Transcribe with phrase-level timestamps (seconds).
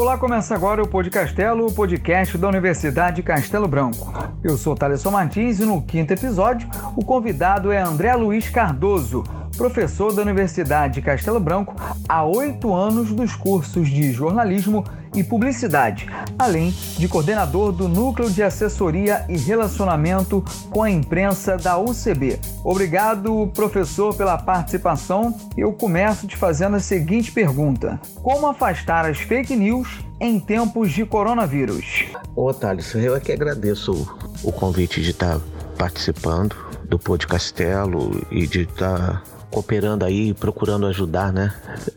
[0.00, 4.12] Olá, começa agora o Podcastelo, o podcast da Universidade Castelo Branco.
[4.44, 9.24] Eu sou Thaleson Martins e no quinto episódio o convidado é André Luiz Cardoso,
[9.56, 11.74] professor da Universidade Castelo Branco
[12.08, 14.84] há oito anos dos cursos de jornalismo
[15.18, 16.06] e publicidade,
[16.38, 22.38] além de coordenador do Núcleo de Assessoria e Relacionamento com a Imprensa da UCB.
[22.62, 25.36] Obrigado, professor, pela participação.
[25.56, 29.88] Eu começo te fazendo a seguinte pergunta: Como afastar as fake news
[30.20, 32.06] em tempos de coronavírus?
[32.36, 33.92] Ô, Thales, eu é que agradeço
[34.42, 35.38] o convite de estar
[35.76, 36.54] participando
[36.84, 41.52] do Podcastelo e de estar cooperando aí, procurando ajudar, né?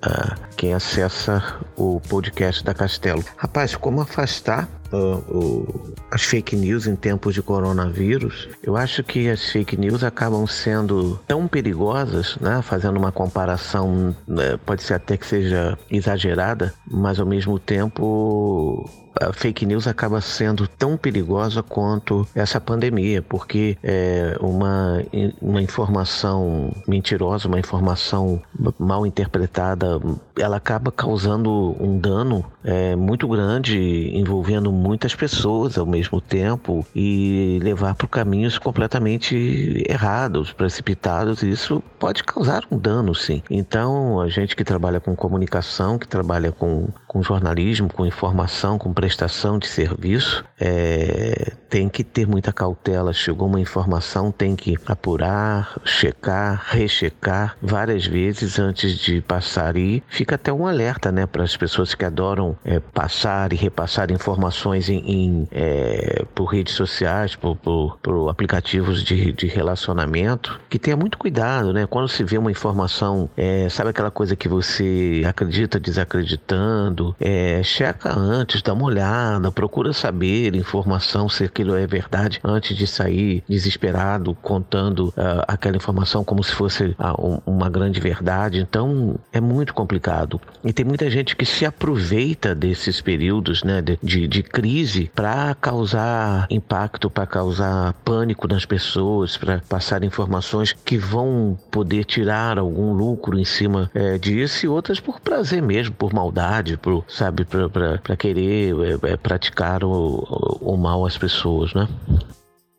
[0.05, 3.23] Uh, quem acessa o podcast da Castelo.
[3.37, 8.49] Rapaz, como afastar uh, uh, as fake news em tempos de coronavírus?
[8.63, 12.61] Eu acho que as fake news acabam sendo tão perigosas, né?
[12.61, 14.57] Fazendo uma comparação, né?
[14.65, 18.89] pode ser até que seja exagerada, mas ao mesmo tempo
[19.21, 25.03] a fake news acaba sendo tão perigosa quanto essa pandemia, porque é uma,
[25.41, 28.41] uma informação mentirosa, uma informação
[28.79, 29.99] mal interpretada,
[30.37, 37.59] ela acaba causando um dano é, muito grande, envolvendo muitas pessoas ao mesmo tempo e
[37.61, 41.43] levar por caminhos completamente errados, precipitados.
[41.43, 43.41] E isso pode causar um dano, sim.
[43.49, 48.93] Então, a gente que trabalha com comunicação, que trabalha com, com jornalismo, com informação, com
[48.93, 53.11] prestação de serviço, é, tem que ter muita cautela.
[53.11, 59.75] Chegou uma informação, tem que apurar, checar, rechecar várias vezes antes de passar.
[59.75, 64.09] E fica até um alerta né, para as pessoas que adoram é, passar e repassar
[64.09, 70.79] informações em, em é, por redes sociais, por, por, por aplicativos de, de, relacionamento, que
[70.79, 71.73] tenha muito cuidado.
[71.73, 71.85] Né?
[71.85, 77.00] Quando se vê uma informação, é, sabe aquela coisa que você acredita desacreditando?
[77.19, 82.87] É, checa antes, dá uma olhada, procura saber informação se aquilo é verdade antes de
[82.87, 88.59] sair desesperado contando uh, aquela informação como se fosse uh, um, uma grande verdade.
[88.59, 90.39] Então é muito complicado.
[90.63, 95.55] E tem muita gente que se aproveita desses períodos né, de, de, de crise para
[95.55, 102.93] causar impacto, para causar pânico nas pessoas, para passar informações que vão poder tirar algum
[102.93, 107.45] lucro em cima é, disso e outras por prazer mesmo, por maldade, por pro, sabe,
[107.45, 111.87] para querer é, é, praticar o, o mal às pessoas, né?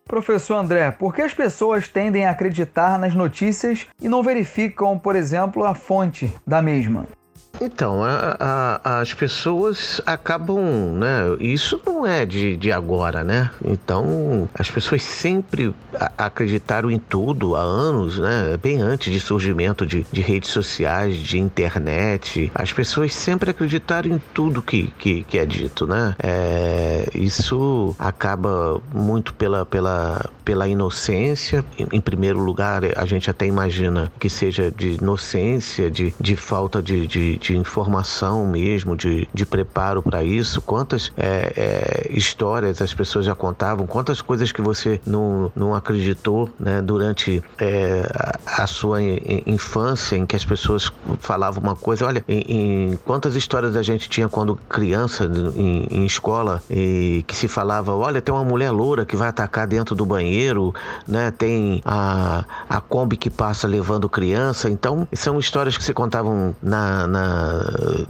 [0.06, 5.16] Professor André, por que as pessoas tendem a acreditar nas notícias e não verificam, por
[5.16, 7.06] exemplo, a fonte da mesma?
[7.60, 10.58] Então, a, a, as pessoas acabam,
[10.94, 11.36] né?
[11.38, 13.50] Isso não é de, de agora, né?
[13.64, 15.74] Então, as pessoas sempre
[16.16, 18.56] acreditaram em tudo há anos, né?
[18.60, 22.50] Bem antes de surgimento de, de redes sociais, de internet.
[22.54, 26.16] As pessoas sempre acreditaram em tudo que, que, que é dito, né?
[26.22, 31.64] É, isso acaba muito pela, pela, pela inocência.
[31.78, 36.82] Em, em, primeiro lugar, a gente até imagina que seja de inocência, de, de falta
[36.82, 42.94] de, de de informação mesmo, de, de preparo para isso, quantas é, é, histórias as
[42.94, 48.08] pessoas já contavam, quantas coisas que você não, não acreditou né, durante é,
[48.46, 52.06] a, a, sua infância, em que as pessoas falavam uma coisa.
[52.06, 55.24] Olha, em, em quantas histórias a gente tinha quando criança,
[55.56, 59.66] em, em escola, e que se falava: olha, tem uma mulher loura que vai atacar
[59.66, 60.74] dentro do banheiro,
[61.06, 61.30] né?
[61.30, 64.70] tem a, a Kombi que passa levando criança.
[64.70, 67.31] Então, são histórias que se contavam na, na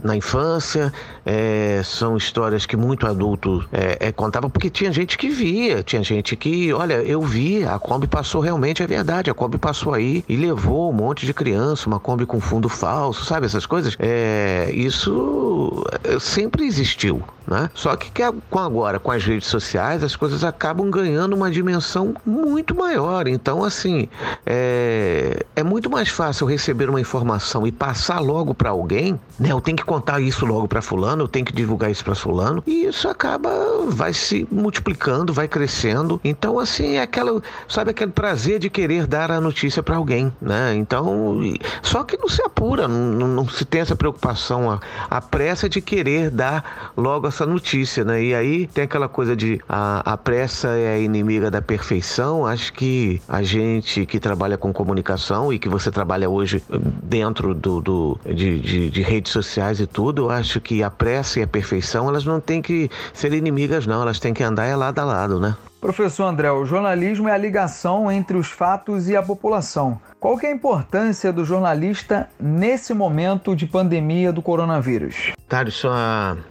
[0.03, 0.91] na, infância,
[1.25, 6.03] é, são histórias que muito adulto é, é, contava, porque tinha gente que via, tinha
[6.03, 10.23] gente que, olha, eu vi, a Kombi passou realmente, é verdade, a Kombi passou aí
[10.27, 13.95] e levou um monte de criança, uma Kombi com fundo falso, sabe, essas coisas.
[13.99, 17.23] É, isso é, sempre existiu.
[17.45, 17.69] Né?
[17.73, 22.15] Só que, que com agora, com as redes sociais, as coisas acabam ganhando uma dimensão
[22.25, 23.27] muito maior.
[23.27, 24.07] Então, assim,
[24.45, 29.51] é, é muito mais fácil receber uma informação e passar logo para alguém, né?
[29.51, 32.63] Eu tenho que contar isso logo para fulano, eu tenho que divulgar isso para fulano,
[32.65, 33.49] e isso acaba,
[33.87, 36.19] vai se multiplicando, vai crescendo.
[36.23, 40.75] Então, assim, é aquela, sabe, aquele prazer de querer dar a notícia para alguém, né?
[40.75, 41.39] Então,
[41.81, 44.79] só que não se apura, não, não se tem essa preocupação, a,
[45.09, 48.23] a pressa de querer dar logo essa notícia, né?
[48.23, 52.45] E aí tem aquela coisa de a, a pressa é a inimiga da perfeição.
[52.45, 56.63] Acho que a gente que trabalha com comunicação e que você trabalha hoje
[57.03, 61.39] dentro do, do de, de, de, redes sociais e tudo, eu acho que a pressa
[61.39, 64.01] e a perfeição elas não têm que ser inimigas, não.
[64.01, 65.55] Elas têm que andar é lado a lado, né?
[65.83, 69.99] Professor André, o jornalismo é a ligação entre os fatos e a população.
[70.17, 75.33] Qual que é a importância do jornalista nesse momento de pandemia do coronavírus?
[75.49, 75.83] Thales,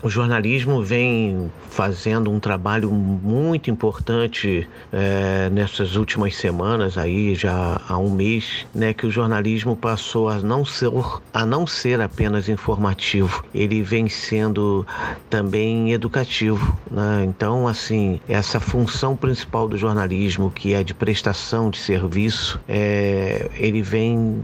[0.02, 7.96] o jornalismo vem fazendo um trabalho muito importante é, nessas últimas semanas, aí já há
[7.96, 10.90] um mês, né, que o jornalismo passou a não ser,
[11.32, 14.87] a não ser apenas informativo, ele vem sendo
[15.31, 16.76] também educativo.
[16.90, 17.25] Né?
[17.25, 23.81] Então, assim, essa função principal do jornalismo, que é de prestação de serviço, é, ele
[23.81, 24.43] vem,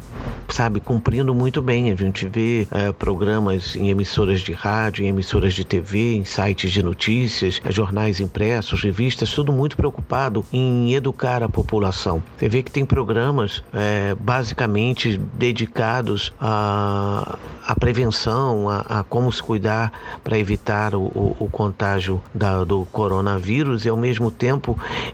[0.49, 1.91] sabe, cumprindo muito bem.
[1.91, 6.71] A gente vê é, programas em emissoras de rádio, em emissoras de TV, em sites
[6.71, 12.23] de notícias, jornais impressos, revistas, tudo muito preocupado em educar a população.
[12.39, 17.37] Você vê que tem programas é, basicamente dedicados à,
[17.67, 19.93] à prevenção, a, a, como se cuidar
[20.23, 24.68] para evitar o, o, o contágio da, do coronavírus e ao mesmo tempo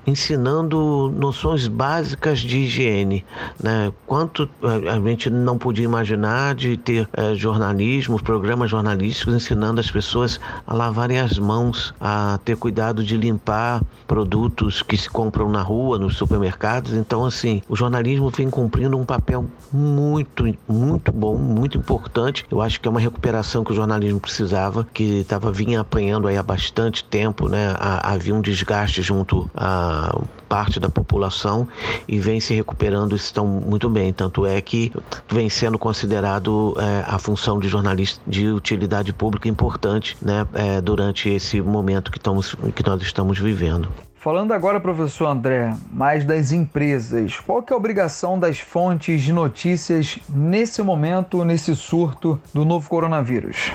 [0.07, 3.25] ensinando noções básicas de higiene.
[3.63, 3.93] Né?
[4.07, 9.91] Quanto a, a gente não podia imaginar de ter é, jornalismo, programas jornalísticos ensinando as
[9.91, 15.63] pessoas a lavarem as mãos, a ter cuidado de limpar produtos que se compram na
[15.63, 16.93] rua, nos supermercados.
[16.93, 22.45] Então, assim, o jornalismo vem cumprindo um papel muito, muito bom, muito importante.
[22.51, 26.37] Eu acho que é uma recuperação que o jornalismo precisava, que estava vinha apanhando aí
[26.37, 27.75] há bastante tempo, né?
[27.79, 31.67] Havia um desgaste junto a parte da população
[32.07, 34.13] e vem se recuperando estão muito bem.
[34.13, 34.93] Tanto é que
[35.29, 41.29] vem sendo considerado é, a função de jornalista de utilidade pública importante né, é, durante
[41.29, 43.89] esse momento que, estamos, que nós estamos vivendo.
[44.25, 49.35] Falando agora, professor André, mais das empresas, qual que é a obrigação das fontes de
[49.35, 53.73] notícias nesse momento, nesse surto do novo coronavírus?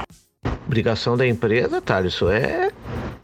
[0.65, 2.71] Obrigação da empresa, Thales, é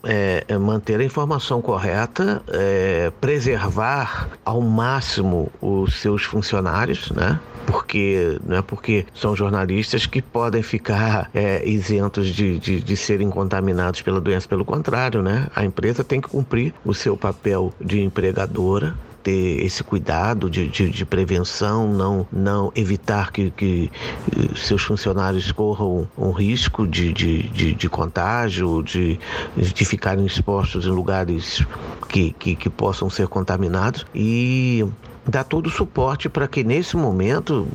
[0.05, 7.39] é, é, manter a informação correta, é, preservar ao máximo os seus funcionários, né?
[7.65, 13.29] porque não é porque são jornalistas que podem ficar é, isentos de, de, de, serem
[13.29, 14.47] contaminados pela doença.
[14.47, 15.47] Pelo contrário, né?
[15.55, 20.87] A empresa tem que cumprir o seu papel de empregadora ter esse cuidado de, de,
[20.87, 23.91] de prevenção, não, não evitar que, que,
[24.37, 29.19] eh, seus funcionários corram um risco de, de, de, contágio, de,
[29.57, 31.65] de ficarem expostos em lugares
[32.07, 34.05] que, que, que possam ser contaminados.
[34.13, 34.85] E
[35.27, 37.67] dar todo o suporte para que nesse momento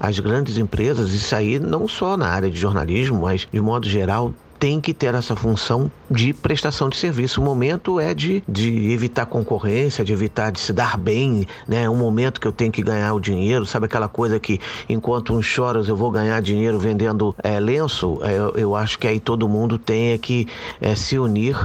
[0.00, 4.34] as grandes empresas, isso aí não só na área de jornalismo, mas de modo geral,
[4.60, 7.40] tem que ter essa função de prestação de serviço.
[7.40, 11.84] O momento é de, de evitar concorrência, de evitar de se dar bem, né?
[11.84, 15.32] É um momento que eu tenho que ganhar o dinheiro, sabe aquela coisa que enquanto
[15.32, 18.18] uns choras eu vou ganhar dinheiro vendendo é, lenço?
[18.22, 20.46] É, eu, eu, acho que aí todo mundo tem que
[20.78, 21.56] é, se unir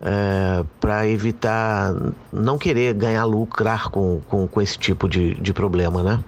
[0.00, 1.92] é, para evitar
[2.32, 6.20] não querer ganhar lucrar com, com, com esse tipo de, de problema, né?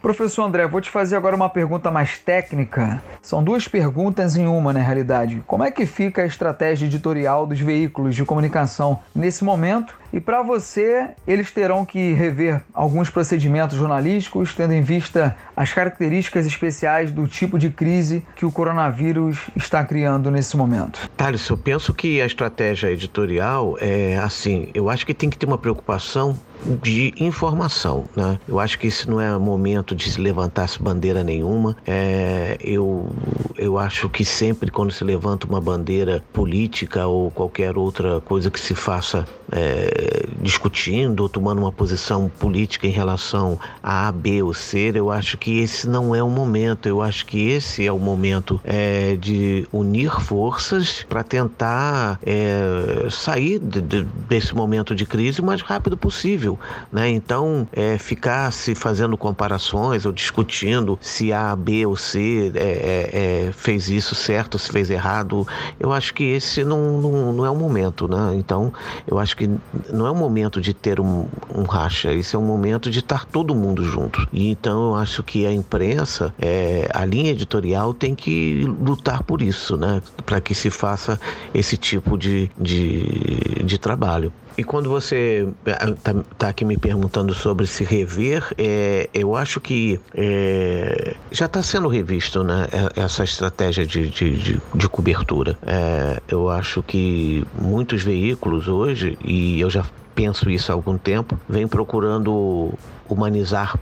[0.00, 3.02] Professor André, vou te fazer agora uma pergunta mais técnica.
[3.20, 5.42] São duas perguntas em uma, na realidade.
[5.46, 9.94] Como é que fica a estratégia editorial dos veículos de comunicação nesse momento?
[10.10, 16.46] E para você, eles terão que rever alguns procedimentos jornalísticos, tendo em vista as características
[16.46, 20.98] especiais do tipo de crise que o coronavírus está criando nesse momento.
[21.16, 25.46] Thales, eu penso que a estratégia editorial é assim, eu acho que tem que ter
[25.46, 26.36] uma preocupação
[26.82, 28.38] de informação, né?
[28.46, 31.76] Eu acho que esse não é momento de se levantar bandeira nenhuma.
[31.86, 33.08] É, eu,
[33.56, 38.60] eu acho que sempre quando se levanta uma bandeira política ou qualquer outra coisa que
[38.60, 44.54] se faça é, discutindo ou tomando uma posição política em relação a A, B ou
[44.54, 46.86] C, eu acho que esse não é o momento.
[46.86, 53.58] Eu acho que esse é o momento é, de unir forças para tentar é, sair
[53.58, 56.49] de, de, desse momento de crise o mais rápido possível.
[56.92, 57.10] Né?
[57.10, 63.46] Então, é, ficar se fazendo comparações ou discutindo se A, B ou C é, é,
[63.48, 65.46] é, fez isso certo, se fez errado,
[65.78, 68.08] eu acho que esse não, não, não é o momento.
[68.08, 68.34] Né?
[68.36, 68.72] Então,
[69.06, 69.48] eu acho que
[69.92, 73.26] não é o momento de ter um, um racha, esse é um momento de estar
[73.26, 74.26] todo mundo junto.
[74.32, 79.42] E então, eu acho que a imprensa, é, a linha editorial tem que lutar por
[79.42, 80.02] isso, né?
[80.24, 81.20] para que se faça
[81.52, 84.32] esse tipo de, de, de trabalho.
[84.60, 89.58] E quando você está eh, tá aqui me perguntando sobre se rever, é, eu acho
[89.58, 95.58] que é, já está sendo revisto né, essa estratégia de, de, de, de cobertura.
[95.62, 99.82] É, eu acho que muitos veículos hoje, e eu já
[100.14, 102.72] penso isso há algum tempo, vem procurando
[103.08, 103.76] humanizar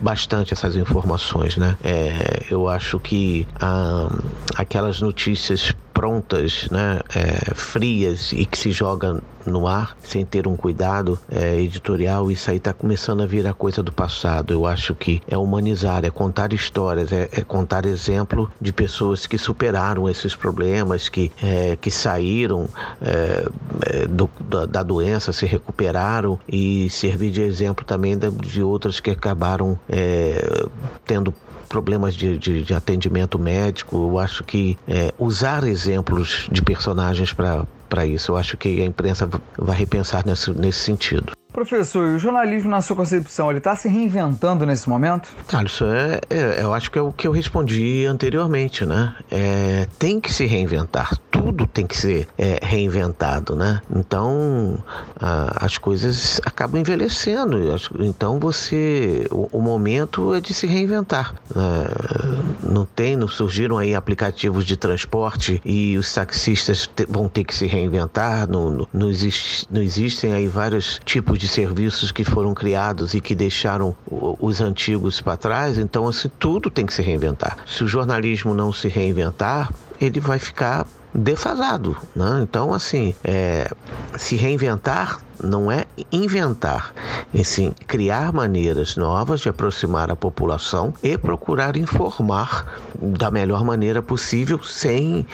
[0.00, 1.76] bastante essas informações, né?
[1.82, 4.10] É, eu acho que ah,
[4.56, 10.56] aquelas notícias prontas, né, é, frias e que se joga no ar sem ter um
[10.56, 14.52] cuidado é, editorial, isso aí está começando a virar coisa do passado.
[14.52, 19.38] Eu acho que é humanizar, é contar histórias, é, é contar exemplo de pessoas que
[19.38, 22.68] superaram esses problemas, que, é, que saíram
[23.00, 23.48] é,
[23.86, 29.10] é, do, da, da, doença, se recuperaram e servir de exemplo também de, outras que
[29.10, 30.66] acabaram é,
[31.04, 31.34] tendo
[31.68, 33.96] problemas de, de, de, atendimento médico.
[33.96, 39.28] Eu acho que é, usar exemplos de personagens para isso, eu acho que a imprensa
[39.58, 41.32] vai repensar nesse, nesse sentido.
[41.56, 45.30] Professor, o jornalismo, na sua concepção, ele está se reinventando nesse momento?
[45.64, 49.14] Isso é, é, eu acho que é o que eu respondi anteriormente, né?
[49.30, 53.80] É, tem que se reinventar, tudo tem que ser é, reinventado, né?
[53.90, 54.78] Então,
[55.18, 57.56] a, as coisas acabam envelhecendo,
[58.00, 61.34] então você, o, o momento é de se reinventar.
[61.56, 67.44] É, não tem, não surgiram aí aplicativos de transporte e os taxistas te, vão ter
[67.44, 72.10] que se reinventar, não, não, não, existe, não existem aí vários tipos de de serviços
[72.10, 76.92] que foram criados e que deixaram os antigos para trás, então assim tudo tem que
[76.92, 77.56] se reinventar.
[77.66, 82.40] Se o jornalismo não se reinventar, ele vai ficar defasado, né?
[82.42, 83.70] Então assim, é,
[84.18, 86.92] se reinventar não é inventar,
[87.32, 94.02] e sim criar maneiras novas de aproximar a população e procurar informar da melhor maneira
[94.02, 95.26] possível sem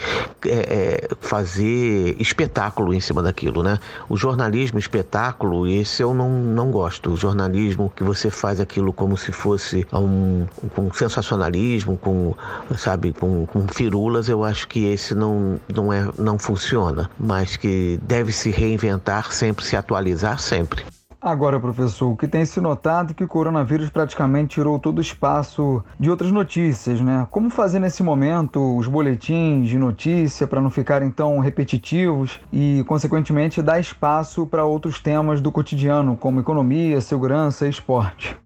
[0.44, 3.78] é, é, fazer espetáculo em cima daquilo, né?
[4.08, 7.10] O jornalismo espetáculo, esse eu não, não gosto.
[7.10, 12.34] O jornalismo que você faz aquilo como se fosse um, com sensacionalismo, com,
[12.76, 17.98] sabe, com, com firulas, eu acho que esse não, não, é, não funciona, mas que
[18.02, 20.84] deve se reinventar sempre, se atualizar atualizar sempre.
[21.20, 25.00] Agora, professor, o que tem se notado é que o coronavírus praticamente tirou todo o
[25.00, 27.28] espaço de outras notícias, né?
[27.30, 33.62] Como fazer nesse momento os boletins de notícia para não ficarem tão repetitivos e, consequentemente,
[33.62, 38.36] dar espaço para outros temas do cotidiano, como economia, segurança e esporte?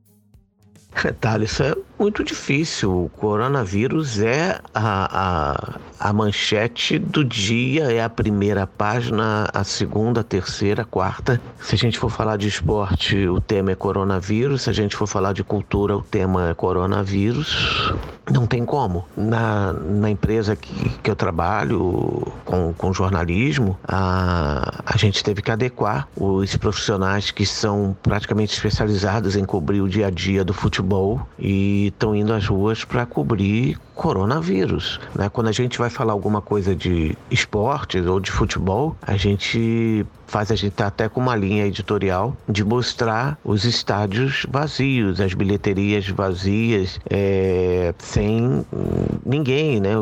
[1.18, 3.04] Thales, isso é muito difícil.
[3.04, 10.20] O coronavírus é a, a, a, manchete do dia, é a primeira página, a segunda,
[10.20, 11.40] a terceira, a quarta.
[11.60, 14.62] Se a gente for falar de esporte, o tema é coronavírus.
[14.62, 17.94] Se a gente for falar de cultura, o tema é coronavírus.
[18.30, 19.04] Não tem como.
[19.16, 25.50] Na, na empresa que, que eu trabalho com, com jornalismo, a, a gente teve que
[25.50, 31.26] adequar os profissionais que são praticamente especializados em cobrir o dia a dia do futebol
[31.38, 35.00] e estão indo às ruas para cobrir coronavírus.
[35.14, 35.28] Né?
[35.28, 40.50] Quando a gente vai falar alguma coisa de esportes ou de futebol, a gente faz
[40.50, 46.08] a gente tá até com uma linha editorial de mostrar os estádios vazios, as bilheterias
[46.08, 48.64] vazias, é, sem
[49.24, 49.92] ninguém, né,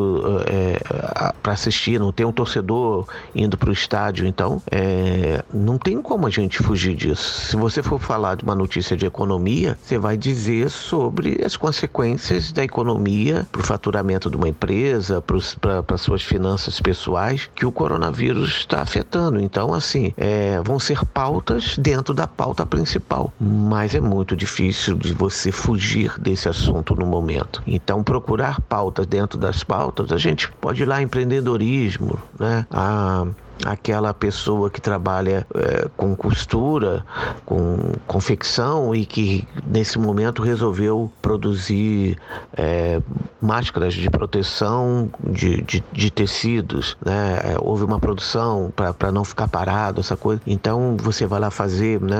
[0.47, 6.01] é, para assistir, não tem um torcedor indo para o estádio, então é, não tem
[6.01, 7.51] como a gente fugir disso.
[7.51, 12.51] Se você for falar de uma notícia de economia, você vai dizer sobre as consequências
[12.51, 15.23] da economia para o faturamento de uma empresa,
[15.61, 19.39] para suas finanças pessoais, que o coronavírus está afetando.
[19.39, 25.13] Então, assim, é, vão ser pautas dentro da pauta principal, mas é muito difícil de
[25.13, 27.63] você fugir desse assunto no momento.
[27.67, 32.67] Então, procurar pautas dentro das pautas, a gente pode ir lá empreendedorismo, né?
[32.71, 33.27] A
[33.65, 37.05] aquela pessoa que trabalha é, com costura,
[37.45, 42.19] com confecção e que nesse momento resolveu produzir
[42.57, 43.01] é,
[43.41, 47.41] máscaras de proteção de, de, de tecidos, né?
[47.45, 50.41] É, houve uma produção para não ficar parado, essa coisa.
[50.47, 52.17] Então você vai lá fazer né,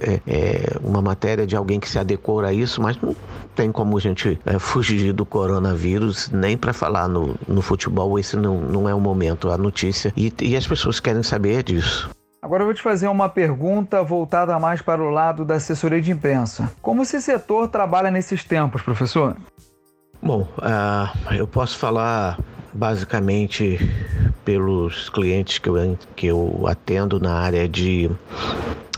[0.00, 3.14] é, é, uma matéria de alguém que se adequou a isso, mas não
[3.54, 8.36] tem como a gente é, fugir do coronavírus, nem para falar no, no futebol, esse
[8.36, 10.12] não, não é o momento, a notícia.
[10.16, 12.10] E, e as pessoas querem saber disso.
[12.40, 16.12] Agora eu vou te fazer uma pergunta voltada mais para o lado da assessoria de
[16.12, 16.70] imprensa.
[16.80, 19.36] Como esse setor trabalha nesses tempos, professor?
[20.22, 22.38] Bom, uh, eu posso falar
[22.72, 23.78] basicamente
[24.44, 28.10] pelos clientes que eu, que eu atendo na área de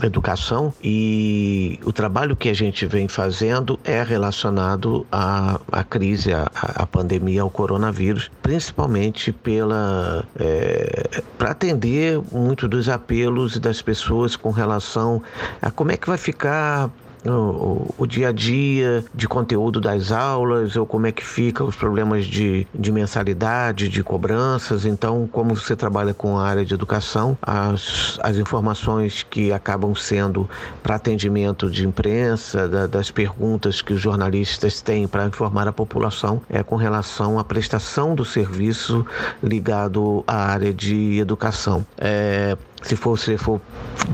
[0.07, 6.49] educação e o trabalho que a gente vem fazendo é relacionado à, à crise, à,
[6.53, 14.51] à pandemia, ao coronavírus, principalmente pela é, para atender muito dos apelos das pessoas com
[14.51, 15.21] relação
[15.61, 16.89] a como é que vai ficar
[17.25, 22.25] o, dia a dia de conteúdo das aulas, ou como é que fica os problemas
[22.25, 24.85] de, de mensalidade, de cobranças.
[24.85, 30.49] Então, como você trabalha com a área de educação, as, as informações que acabam sendo
[30.81, 36.41] para atendimento de imprensa, da, das perguntas que os jornalistas têm para informar a população,
[36.49, 39.05] é com relação à prestação do serviço
[39.43, 41.85] ligado à área de educação.
[41.97, 43.61] É, se você for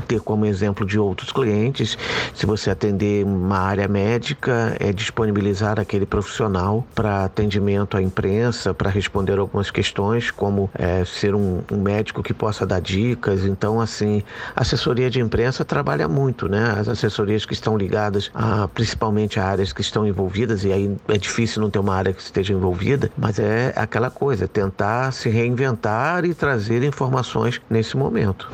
[0.06, 1.96] ter como exemplo de outros clientes,
[2.34, 8.90] se você atender uma área médica, é disponibilizar aquele profissional para atendimento à imprensa, para
[8.90, 13.44] responder algumas questões, como é, ser um, um, médico que possa dar dicas.
[13.44, 14.22] Então, assim,
[14.54, 16.74] a assessoria de imprensa trabalha muito, né?
[16.78, 21.18] As assessorias que estão ligadas a, principalmente a áreas que estão envolvidas, e aí é
[21.18, 26.24] difícil não ter uma área que esteja envolvida, mas é aquela coisa, tentar se reinventar
[26.24, 28.48] e trazer informações nesse momento.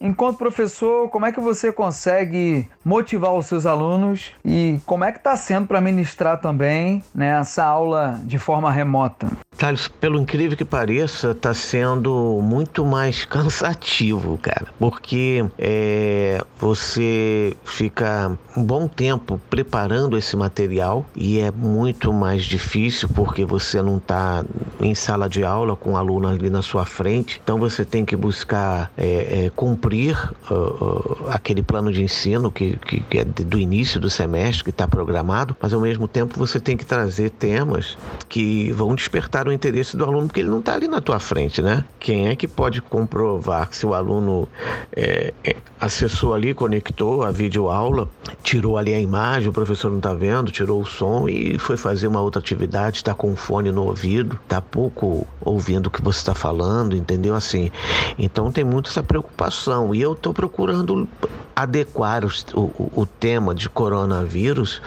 [0.00, 5.18] Enquanto professor, como é que você consegue motivar os seus alunos e como é que
[5.18, 9.28] está sendo para ministrar também né, essa aula de forma remota?
[9.58, 18.38] Thales, pelo incrível que pareça, está sendo muito mais cansativo, cara, porque é, você fica
[18.56, 24.44] um bom tempo preparando esse material e é muito mais difícil porque você não está
[24.80, 28.14] em sala de aula com o aluno ali na sua frente, então você tem que
[28.14, 30.16] buscar é, é, cumprir
[30.48, 34.70] uh, uh, aquele plano de ensino que, que, que é do início do semestre, que
[34.70, 37.98] está programado, mas ao mesmo tempo você tem que trazer temas
[38.28, 41.62] que vão despertar o interesse do aluno, porque ele não está ali na tua frente,
[41.62, 41.84] né?
[41.98, 44.48] Quem é que pode comprovar se o aluno
[44.94, 48.08] é, é, acessou ali, conectou a videoaula,
[48.42, 52.06] tirou ali a imagem, o professor não está vendo, tirou o som e foi fazer
[52.06, 56.18] uma outra atividade, está com o fone no ouvido, está pouco ouvindo o que você
[56.18, 57.34] está falando, entendeu?
[57.34, 57.70] Assim,
[58.18, 61.08] então tem muito essa preocupação e eu estou procurando
[61.58, 64.80] adequar os, o, o tema de coronavírus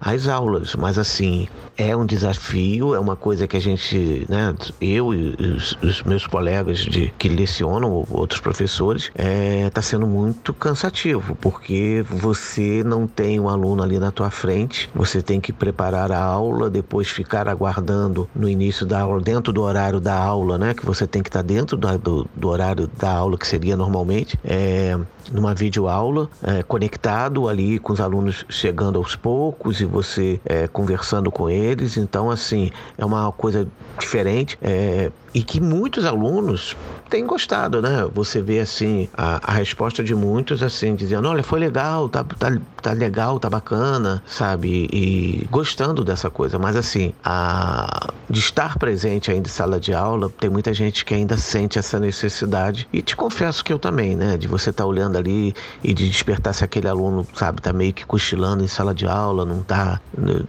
[0.00, 5.12] às aulas, mas assim, é um desafio, é uma coisa que a gente, né, eu
[5.12, 10.54] e os, os meus colegas de, que lecionam, outros professores, está é, tá sendo muito
[10.54, 16.12] cansativo, porque você não tem um aluno ali na tua frente, você tem que preparar
[16.12, 20.74] a aula, depois ficar aguardando no início da aula, dentro do horário da aula, né,
[20.74, 23.76] que você tem que estar tá dentro do, do, do, horário da aula que seria
[23.76, 24.96] normalmente, é,
[25.32, 26.11] numa videoaula,
[26.42, 31.96] é, conectado ali com os alunos chegando aos poucos e você é, conversando com eles.
[31.96, 33.66] Então, assim, é uma coisa
[33.98, 36.76] diferente é, e que muitos alunos
[37.08, 38.08] têm gostado, né?
[38.14, 42.56] Você vê assim a, a, resposta de muitos assim dizendo, olha, foi legal, tá, tá,
[42.80, 44.88] tá legal, tá bacana, sabe?
[44.90, 46.58] E gostando dessa coisa.
[46.58, 51.12] Mas assim, a, de estar presente ainda em sala de aula, tem muita gente que
[51.12, 52.88] ainda sente essa necessidade.
[52.90, 54.38] E te confesso que eu também, né?
[54.38, 55.54] De você estar tá olhando ali
[55.84, 59.44] e de despertar se aquele aluno, sabe, tá meio que cochilando em sala de aula,
[59.44, 60.00] não tá,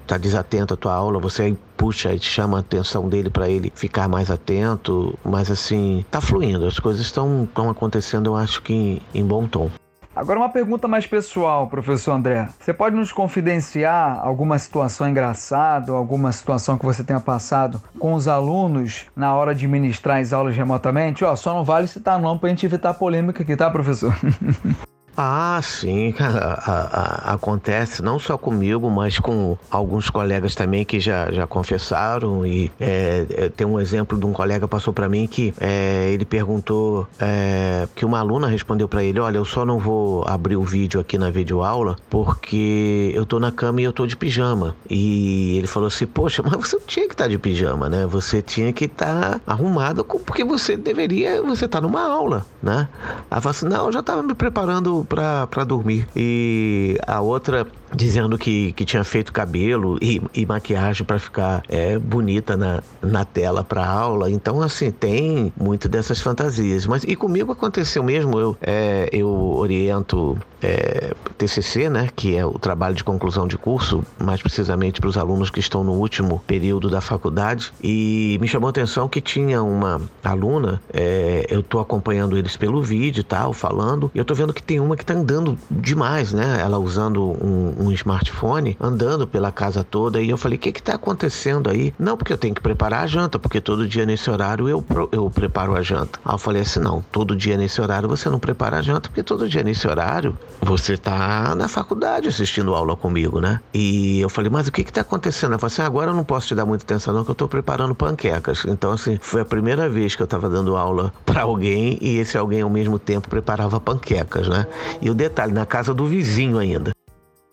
[0.07, 4.07] tá desatento à tua aula, você puxa e chama a atenção dele para ele ficar
[4.07, 9.25] mais atento, mas assim, tá fluindo, as coisas estão acontecendo, eu acho que em, em
[9.25, 9.69] bom tom.
[10.15, 12.47] Agora uma pergunta mais pessoal, professor André.
[12.57, 18.29] Você pode nos confidenciar alguma situação engraçada, alguma situação que você tenha passado com os
[18.29, 21.25] alunos na hora de ministrar as aulas remotamente?
[21.25, 24.15] Ó, só não vale citar nome para a gente evitar polêmica aqui, tá, professor?
[25.15, 31.31] Ah, sim, a, a, acontece não só comigo, mas com alguns colegas também que já,
[31.31, 32.45] já confessaram.
[32.45, 36.25] E é, é tem um exemplo de um colega passou para mim que é, ele
[36.25, 40.63] perguntou é, que uma aluna respondeu para ele: Olha, eu só não vou abrir o
[40.63, 44.75] vídeo aqui na videoaula porque eu tô na cama e eu tô de pijama.
[44.89, 48.07] E ele falou assim: Poxa, mas você não tinha que estar tá de pijama, né?
[48.07, 52.87] Você tinha que estar tá arrumado porque você deveria, você tá numa aula, né?
[53.29, 56.07] Ela falou assim: Não, eu já tava me preparando para dormir.
[56.15, 61.97] E a outra dizendo que, que tinha feito cabelo e, e maquiagem para ficar é,
[61.97, 64.29] bonita na, na tela para aula.
[64.29, 66.85] Então, assim, tem muito dessas fantasias.
[66.85, 68.39] Mas e comigo aconteceu mesmo.
[68.39, 74.03] Eu, é, eu oriento é, TCC, né, que é o trabalho de conclusão de curso,
[74.17, 77.71] mais precisamente para os alunos que estão no último período da faculdade.
[77.83, 82.81] E me chamou a atenção que tinha uma aluna, é, eu estou acompanhando eles pelo
[82.81, 86.33] vídeo e tal, falando, e eu estou vendo que tem uma que está andando demais,
[86.33, 86.59] né?
[86.61, 90.95] Ela usando um, um smartphone andando pela casa toda e eu falei: o que está
[90.95, 91.93] acontecendo aí?
[91.97, 95.29] Não, porque eu tenho que preparar a janta, porque todo dia nesse horário eu, eu
[95.29, 96.19] preparo a janta.
[96.23, 99.23] Aí eu falei assim: não, todo dia nesse horário você não prepara a janta, porque
[99.23, 103.59] todo dia nesse horário você está na faculdade assistindo aula comigo, né?
[103.73, 105.51] E eu falei: mas o que está acontecendo?
[105.51, 107.47] Ela falou assim: agora eu não posso te dar muita atenção, não, que eu estou
[107.47, 108.63] preparando panquecas.
[108.65, 112.37] Então, assim, foi a primeira vez que eu estava dando aula para alguém e esse
[112.37, 114.67] alguém ao mesmo tempo preparava panquecas, né?
[115.01, 116.93] E o detalhe, na casa do vizinho ainda.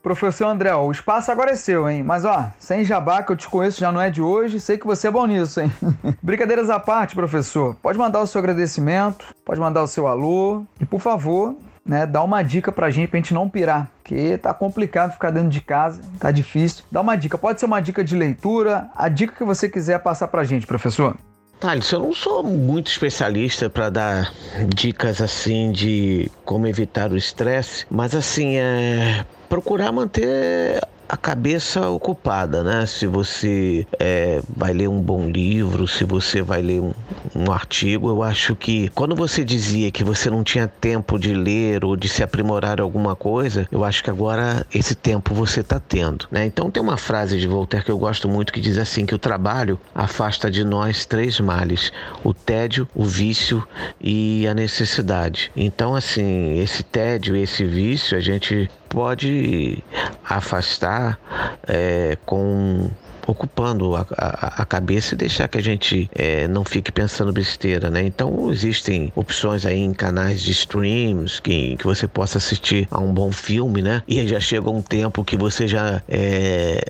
[0.02, 2.02] Professor André, o espaço agora é seu, hein?
[2.02, 4.86] Mas ó, sem jabá que eu te conheço já não é de hoje, sei que
[4.86, 5.70] você é bom nisso, hein?
[6.22, 10.86] Brincadeiras à parte, professor, pode mandar o seu agradecimento, pode mandar o seu alô e,
[10.86, 15.12] por favor, né, dá uma dica pra gente pra gente não pirar, porque tá complicado
[15.12, 16.82] ficar dentro de casa, tá difícil.
[16.90, 20.28] Dá uma dica, pode ser uma dica de leitura, a dica que você quiser passar
[20.28, 21.14] pra gente, professor.
[21.60, 24.32] Thales, eu não sou muito especialista para dar
[24.74, 32.62] dicas assim de como evitar o estresse, mas assim é procurar manter a cabeça ocupada,
[32.62, 32.86] né?
[32.86, 36.92] Se você é, vai ler um bom livro, se você vai ler um,
[37.34, 41.84] um artigo, eu acho que quando você dizia que você não tinha tempo de ler
[41.84, 46.28] ou de se aprimorar alguma coisa, eu acho que agora esse tempo você está tendo,
[46.30, 46.46] né?
[46.46, 49.18] Então tem uma frase de Voltaire que eu gosto muito que diz assim que o
[49.18, 51.92] trabalho afasta de nós três males:
[52.22, 53.66] o tédio, o vício
[54.00, 55.50] e a necessidade.
[55.56, 59.82] Então assim, esse tédio, esse vício, a gente pode
[60.28, 61.18] afastar
[61.66, 62.90] é, com
[63.30, 67.90] ocupando a, a, a, cabeça e deixar que a gente é, não fique pensando besteira,
[67.90, 68.02] né?
[68.04, 73.12] Então existem opções aí em canais de streams que, que você possa assistir a um
[73.12, 74.02] bom filme, né?
[74.06, 76.80] E já chega um tempo que você já é,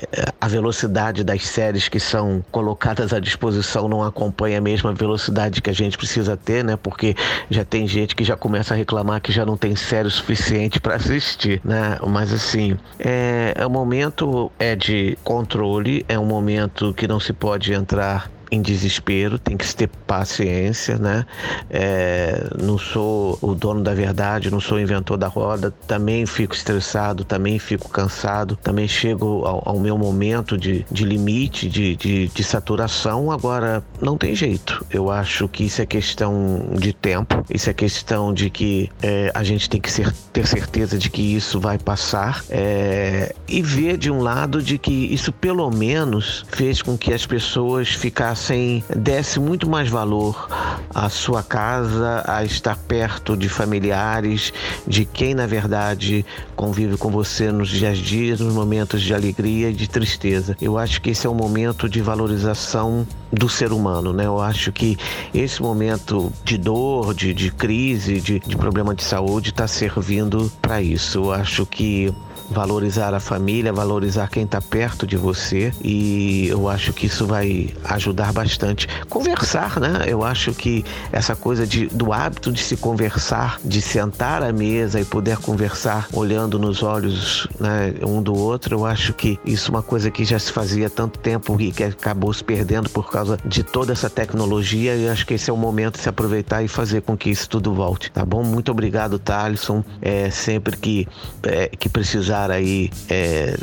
[0.40, 5.70] a velocidade das séries que são colocadas à disposição não acompanha a mesma velocidade que
[5.70, 6.76] a gente precisa ter, né?
[6.76, 7.14] Porque
[7.50, 10.96] já tem gente que já começa a reclamar que já não tem série suficiente para
[10.96, 11.98] assistir, né?
[12.06, 17.32] Mas assim, é, é o momento é de controle, é um momento que não se
[17.32, 21.24] pode entrar em desespero, tem que ter paciência, né?
[21.70, 26.54] É, não sou o dono da verdade, não sou o inventor da roda, também fico
[26.54, 32.28] estressado, também fico cansado, também chego ao, ao meu momento de, de limite, de, de,
[32.28, 33.30] de, saturação.
[33.30, 34.84] Agora, não tem jeito.
[34.90, 39.44] Eu acho que isso é questão de tempo, isso é questão de que é, a
[39.44, 44.10] gente tem que ser, ter certeza de que isso vai passar é, e ver de
[44.10, 49.38] um lado de que isso pelo menos fez com que as pessoas ficassem dessem, desse
[49.38, 50.48] muito mais valor
[50.94, 54.52] à sua casa, a estar perto de familiares,
[54.86, 56.24] de quem na verdade
[56.56, 60.56] convive com você nos dias a dias, nos momentos de alegria e de tristeza.
[60.60, 64.26] Eu acho que esse é um momento de valorização do ser humano, né?
[64.26, 64.96] Eu acho que
[65.34, 70.80] esse momento de dor, de, de crise, de, de problema de saúde está servindo para
[70.80, 71.18] isso.
[71.18, 72.12] Eu acho que
[72.50, 77.70] valorizar a família, valorizar quem está perto de você e eu acho que isso vai
[77.84, 78.88] ajudar bastante.
[79.08, 80.04] Conversar, né?
[80.06, 85.00] Eu acho que essa coisa de, do hábito de se conversar, de sentar à mesa
[85.00, 89.74] e poder conversar olhando nos olhos né, um do outro, eu acho que isso é
[89.74, 93.10] uma coisa que já se fazia há tanto tempo e que acabou se perdendo por
[93.10, 96.62] causa de toda essa tecnologia e acho que esse é o momento de se aproveitar
[96.62, 98.42] e fazer com que isso tudo volte, tá bom?
[98.42, 99.84] Muito obrigado, Thalisson.
[100.00, 101.06] É, sempre que,
[101.42, 103.56] é, que precisar precisar aí é,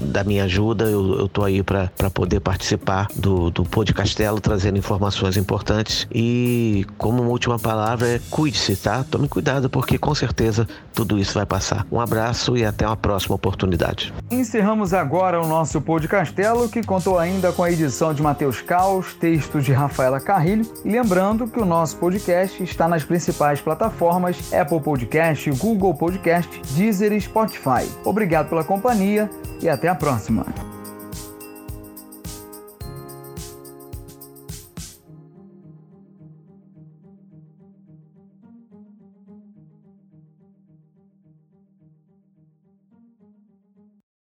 [0.00, 5.36] da minha ajuda, eu, eu tô aí para poder participar do, do Castelo trazendo informações
[5.36, 6.06] importantes.
[6.12, 9.04] E como última palavra é cuide-se, tá?
[9.04, 11.86] Tome cuidado, porque com certeza tudo isso vai passar.
[11.90, 14.12] Um abraço e até uma próxima oportunidade.
[14.30, 19.64] Encerramos agora o nosso Castelo, que contou ainda com a edição de Matheus Caos, textos
[19.64, 20.70] de Rafaela Carrilho.
[20.84, 27.12] E lembrando que o nosso podcast está nas principais plataformas Apple Podcast, Google Podcast, Deezer
[27.12, 27.88] e Spotify.
[28.04, 29.30] Obrigado pela companhia
[29.60, 30.46] e até a próxima.